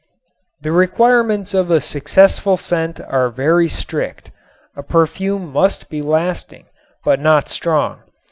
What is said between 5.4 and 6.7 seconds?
must be lasting,